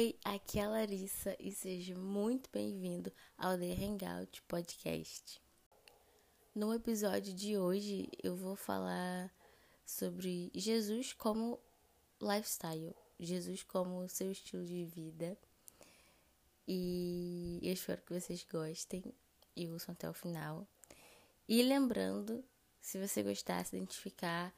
[0.00, 5.38] Oi, aqui é a Larissa e seja muito bem-vindo ao The Hangout Podcast.
[6.54, 9.30] No episódio de hoje eu vou falar
[9.84, 11.60] sobre Jesus como
[12.18, 15.36] lifestyle, Jesus como seu estilo de vida.
[16.66, 19.04] E eu espero que vocês gostem
[19.54, 20.66] e ouçam até o final.
[21.46, 22.42] E lembrando,
[22.80, 24.50] se você gostar, se identificar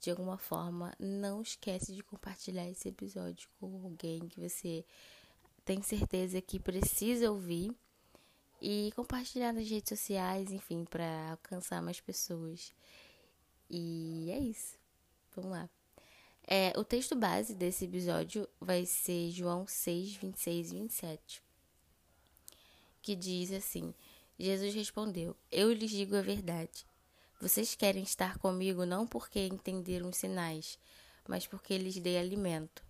[0.00, 4.84] de alguma forma, não esquece de compartilhar esse episódio com alguém que você
[5.64, 7.74] tem certeza que precisa ouvir
[8.60, 12.72] e compartilhar nas redes sociais, enfim, para alcançar mais pessoas.
[13.68, 14.78] E é isso.
[15.34, 15.68] Vamos lá.
[16.46, 21.42] É, o texto base desse episódio vai ser João 6, 26 e 27,
[23.02, 23.92] que diz assim:
[24.38, 26.86] Jesus respondeu: Eu lhes digo a verdade.
[27.40, 30.76] Vocês querem estar comigo não porque entenderam os sinais,
[31.28, 32.82] mas porque lhes dei alimento.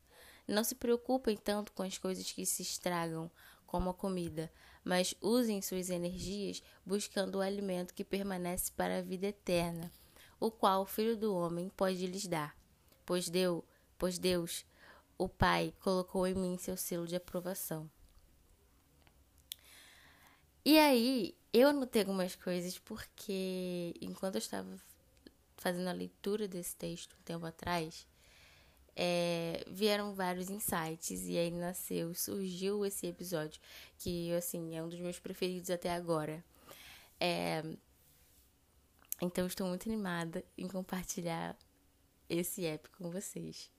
[0.46, 3.30] Não se preocupem tanto com as coisas que se estragam,
[3.66, 4.50] como a comida,
[4.82, 9.92] mas usem suas energias buscando o alimento que permanece para a vida eterna,
[10.40, 12.56] o qual o Filho do Homem pode lhes dar.
[13.04, 13.62] Pois Deus,
[13.98, 14.64] pois Deus,
[15.18, 17.90] o Pai, colocou em mim seu selo de aprovação.
[20.64, 24.68] E aí, eu anotei algumas coisas porque enquanto eu estava
[25.56, 28.06] fazendo a leitura desse texto um tempo atrás,
[28.94, 33.60] é, vieram vários insights e aí nasceu, surgiu esse episódio
[33.98, 36.44] que assim é um dos meus preferidos até agora.
[37.20, 37.62] É,
[39.20, 41.56] então estou muito animada em compartilhar
[42.28, 43.70] esse app com vocês.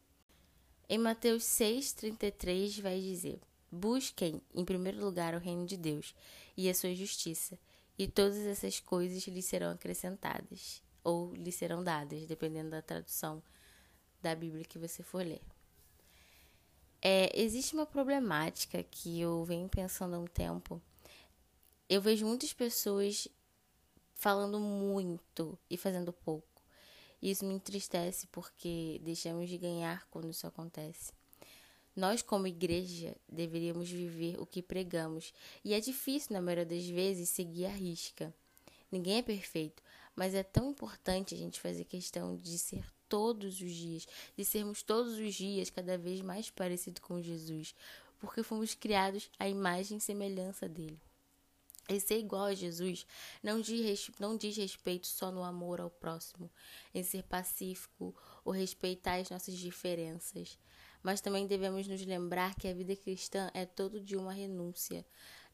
[0.87, 3.39] Em Mateus 6:33 vai dizer:
[3.71, 6.15] Busquem em primeiro lugar o reino de Deus
[6.57, 7.57] e a sua justiça,
[7.97, 13.41] e todas essas coisas lhes serão acrescentadas ou lhes serão dadas, dependendo da tradução
[14.21, 15.41] da Bíblia que você for ler.
[17.01, 20.81] É, existe uma problemática que eu venho pensando há um tempo.
[21.87, 23.27] Eu vejo muitas pessoas
[24.13, 26.47] falando muito e fazendo pouco.
[27.21, 31.13] Isso me entristece porque deixamos de ganhar quando isso acontece.
[31.99, 35.33] Nós, como igreja, deveríamos viver o que pregamos,
[35.65, 38.33] e é difícil, na maioria das vezes, seguir a risca.
[38.89, 39.83] Ninguém é perfeito,
[40.15, 44.07] mas é tão importante a gente fazer questão de ser todos os dias,
[44.37, 47.75] de sermos todos os dias cada vez mais parecido com Jesus,
[48.17, 51.01] porque fomos criados à imagem e semelhança dele.
[51.89, 53.05] E ser igual a Jesus
[53.43, 56.49] não diz, não diz respeito só no amor ao próximo,
[56.95, 58.15] em ser pacífico
[58.45, 60.57] ou respeitar as nossas diferenças,
[61.01, 65.05] mas também devemos nos lembrar que a vida cristã é todo de uma renúncia.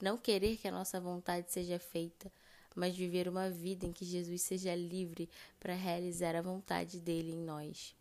[0.02, 2.32] Não querer que a nossa vontade seja feita,
[2.76, 5.30] mas viver uma vida em que Jesus seja livre
[5.60, 7.96] para realizar a vontade dele em nós.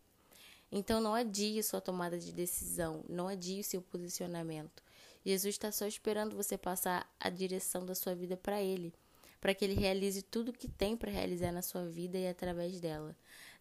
[0.71, 4.83] Então não adie sua tomada de decisão, não adie seu posicionamento.
[5.25, 8.93] Jesus está só esperando você passar a direção da sua vida para Ele,
[9.39, 12.79] para que Ele realize tudo o que tem para realizar na sua vida e através
[12.79, 13.15] dela.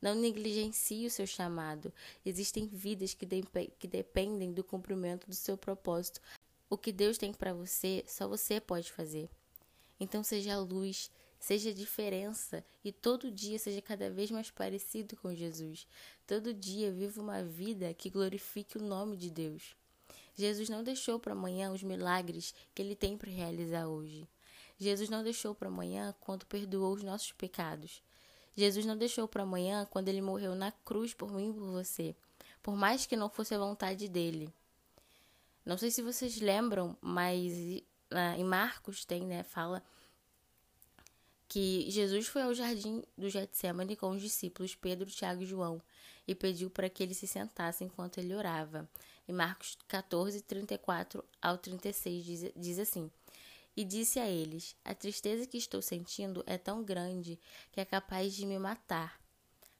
[0.04, 1.90] Não negligencie o seu chamado.
[2.26, 3.42] Existem vidas que, de
[3.78, 6.20] que dependem do cumprimento do seu propósito.
[6.68, 9.30] O que Deus tem para você, só você pode fazer.
[9.98, 11.10] Então seja luz,
[11.40, 15.86] seja diferença e todo dia seja cada vez mais parecido com Jesus.
[16.26, 19.74] Todo dia viva uma vida que glorifique o nome de Deus.
[20.34, 24.28] Jesus não deixou para amanhã os milagres que ele tem para realizar hoje.
[24.78, 28.02] Jesus não deixou para amanhã quando perdoou os nossos pecados.
[28.56, 32.14] Jesus não deixou para amanhã quando ele morreu na cruz por mim e por você,
[32.62, 34.52] por mais que não fosse a vontade dele.
[35.64, 37.52] Não sei se vocês lembram, mas
[38.36, 39.82] em Marcos tem, né, fala
[41.48, 45.80] que Jesus foi ao jardim do Getsemane com os discípulos Pedro, Tiago e João
[46.26, 48.88] e pediu para que ele se sentasse enquanto ele orava.
[49.28, 53.10] Em Marcos 14, 34 ao 36 diz, diz assim:
[53.76, 57.38] e disse a eles: A tristeza que estou sentindo é tão grande
[57.72, 59.20] que é capaz de me matar.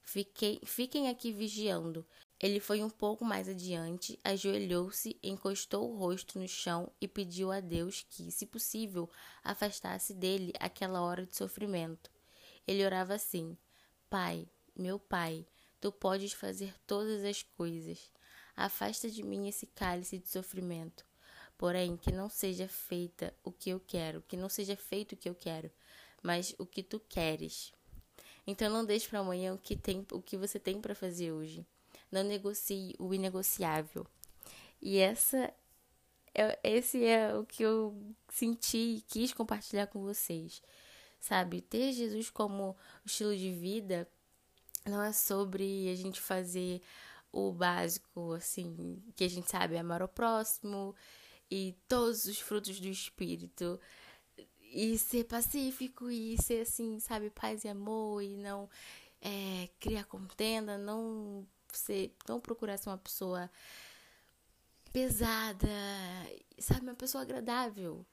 [0.03, 2.07] Fiquei, fiquem aqui vigiando.
[2.39, 7.61] Ele foi um pouco mais adiante, ajoelhou-se, encostou o rosto no chão e pediu a
[7.61, 9.11] Deus que, se possível,
[9.43, 12.11] afastasse dele aquela hora de sofrimento.
[12.67, 13.57] Ele orava assim:
[14.11, 14.47] Pai,
[14.77, 15.47] meu Pai,
[15.81, 18.13] tu podes fazer todas as coisas.
[18.57, 21.05] Afasta de mim esse cálice de sofrimento.
[21.57, 25.29] Porém, que não seja feita o que eu quero, que não seja feito o que
[25.29, 25.71] eu quero,
[26.23, 27.73] mas o que tu queres.
[28.47, 31.67] Então não deixe para amanhã o que tem, o que você tem para fazer hoje.
[32.11, 34.07] Não negocie o inegociável.
[34.81, 35.53] E essa
[36.35, 37.97] é, esse é o que eu
[38.29, 40.61] senti e quis compartilhar com vocês.
[41.21, 44.07] Sabe, ter Jesus como estilo de vida
[44.85, 46.83] não é sobre a gente fazer
[47.33, 50.95] o básico, assim, que a gente sabe, amar o próximo
[51.55, 53.81] e todos os frutos do espírito.
[54.73, 58.69] E ser pacífico e ser assim, sabe, paz e amor e não
[59.21, 63.49] é, criar contenda, não ser, não procurar ser uma pessoa
[64.93, 65.69] pesada,
[66.59, 68.05] sabe, uma pessoa agradável.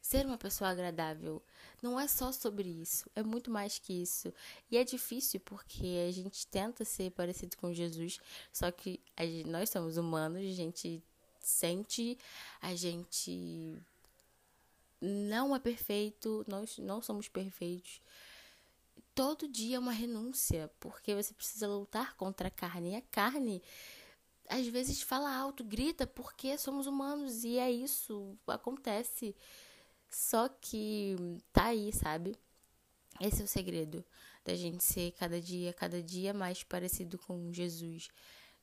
[0.00, 1.42] Ser uma pessoa agradável
[1.82, 4.32] não é só sobre isso, é muito mais que isso.
[4.70, 8.18] E é difícil porque a gente tenta ser parecido com Jesus,
[8.50, 11.02] só que gente, nós somos humanos, a gente
[11.48, 12.18] sente,
[12.60, 13.76] a gente
[15.00, 18.00] não é perfeito, nós não somos perfeitos.
[19.14, 22.92] Todo dia é uma renúncia, porque você precisa lutar contra a carne.
[22.92, 23.62] E a carne
[24.48, 29.34] às vezes fala alto, grita, porque somos humanos e é isso, acontece.
[30.08, 31.16] Só que
[31.52, 32.36] tá aí, sabe?
[33.20, 34.04] Esse é o segredo
[34.44, 38.08] da gente ser cada dia, cada dia mais parecido com Jesus.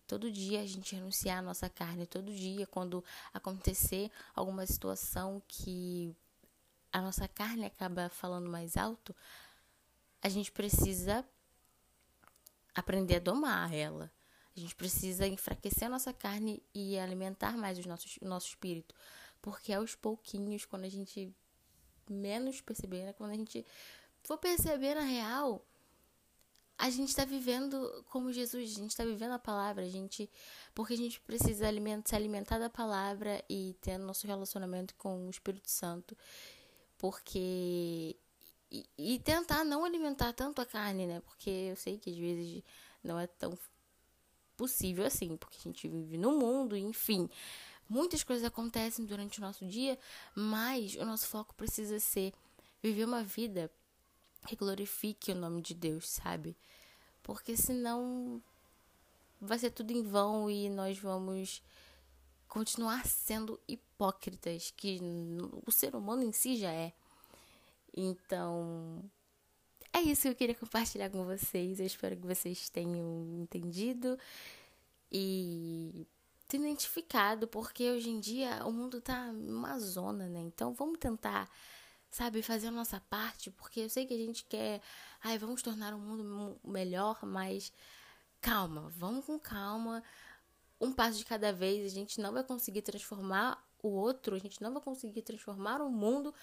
[0.07, 3.03] Todo dia a gente renunciar a nossa carne, todo dia quando
[3.33, 6.15] acontecer alguma situação que
[6.91, 9.15] a nossa carne acaba falando mais alto,
[10.21, 11.27] a gente precisa
[12.73, 14.11] aprender a domar ela.
[14.55, 18.95] A gente precisa enfraquecer a nossa carne e alimentar mais os nossos, o nosso espírito.
[19.41, 21.35] Porque aos pouquinhos, quando a gente
[22.09, 23.13] menos perceber, né?
[23.13, 23.65] quando a gente
[24.23, 25.65] for perceber na real,
[26.85, 30.29] a gente está vivendo como Jesus, a gente está vivendo a palavra, a gente,
[30.73, 35.29] porque a gente precisa alimentar, se alimentar da palavra e ter nosso relacionamento com o
[35.31, 36.15] Espírito Santo,
[36.95, 38.15] porque
[38.71, 41.21] e, e, tentar não alimentar tanto a carne, né?
[41.21, 42.63] Porque eu sei que às vezes
[43.03, 43.57] não é tão
[44.55, 47.27] possível assim, porque a gente vive no mundo, enfim.
[47.89, 49.97] Muitas coisas acontecem durante o nosso dia,
[50.35, 52.31] mas o nosso foco precisa ser
[52.81, 53.71] viver uma vida
[54.45, 56.55] que glorifique o nome de Deus, sabe?
[57.23, 58.41] Porque senão
[59.41, 61.61] vai ser tudo em vão e nós vamos
[62.47, 64.99] continuar sendo hipócritas, que
[65.65, 66.93] o ser humano em si já é.
[67.95, 69.03] Então,
[69.91, 71.79] é isso que eu queria compartilhar com vocês.
[71.79, 74.17] Eu espero que vocês tenham entendido
[75.11, 76.05] e
[76.47, 80.41] se identificado, porque hoje em dia o mundo tá uma zona, né?
[80.41, 81.49] Então vamos tentar,
[82.15, 84.81] sabe, fazer a nossa parte, porque eu sei que a gente quer,
[85.21, 87.73] ai, vamos tornar o mundo melhor, mas
[88.39, 90.01] calma, vamos com calma.
[90.79, 94.61] Um passo de cada vez, a gente não vai conseguir transformar o outro, a gente
[94.61, 96.33] não vai conseguir transformar o mundo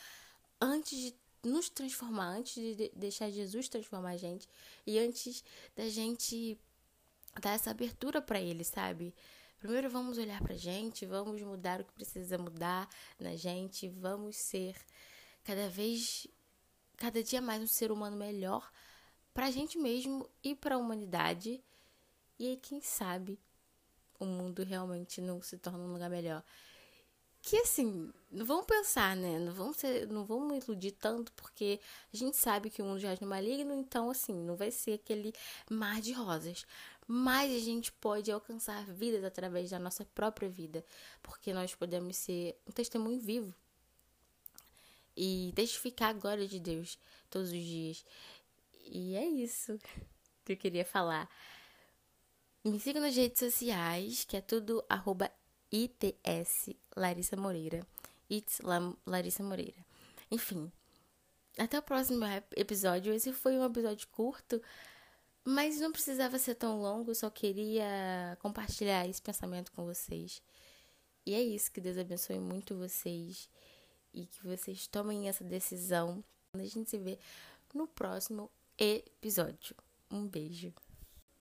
[0.61, 4.47] antes de nos transformar, antes de deixar Jesus transformar a gente
[4.87, 5.43] e antes
[5.75, 6.61] da gente
[7.41, 9.15] dar essa abertura para ele, sabe?
[9.59, 12.87] Primeiro vamos olhar pra gente, vamos mudar o que precisa mudar
[13.19, 14.77] na gente, vamos ser
[15.45, 16.27] cada vez
[16.97, 18.71] cada dia mais um ser humano melhor
[19.35, 21.63] pra gente mesmo e pra humanidade.
[22.39, 23.39] E aí, quem sabe
[24.19, 26.45] o mundo realmente não se torna um lugar melhor
[27.43, 29.39] que assim, não vamos pensar, né?
[29.41, 31.81] Não vamos, ser, não vamos iludir tanto, porque
[32.15, 35.35] a gente sabe que o mundo já é maligno, então assim, não vai ser aquele
[35.69, 36.65] mar de rosas.
[37.07, 40.85] Mas a gente pode alcançar vidas através da nossa própria vida,
[41.21, 43.53] porque nós podemos ser um testemunho vivo
[45.17, 46.99] e testificar a glória de Deus
[47.31, 48.05] todos os dias.
[48.87, 49.79] E é isso
[50.45, 51.29] que eu queria falar.
[52.65, 55.31] Me siga nas redes sociais, que é tudo arroba
[55.71, 57.87] ITS Larissa Moreira.
[58.31, 58.61] It's
[59.07, 59.85] Larissa Moreira.
[60.31, 60.71] Enfim,
[61.59, 62.25] até o próximo
[62.57, 63.13] episódio.
[63.13, 64.63] Esse foi um episódio curto,
[65.45, 67.15] mas não precisava ser tão longo.
[67.15, 70.43] Só queria compartilhar esse pensamento com vocês.
[71.27, 71.71] E é isso.
[71.73, 73.49] Que Deus abençoe muito vocês
[74.13, 76.23] e que vocês tomem essa decisão.
[76.55, 77.19] A gente se vê
[77.75, 79.75] no próximo episódio.
[80.11, 80.73] Um beijo.